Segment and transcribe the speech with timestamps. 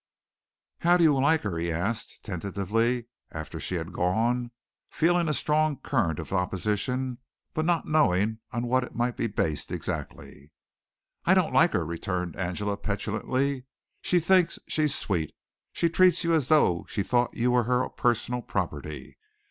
[0.79, 4.49] "How do you like her?" he asked tentatively after she had gone,
[4.89, 7.19] feeling a strong current of opposition,
[7.53, 10.49] but not knowing on what it might be based exactly.
[11.23, 13.65] "I don't like her," returned Angela petulantly.
[14.01, 15.35] "She thinks she's sweet.
[15.71, 19.19] She treats you as though she thought you were her personal property.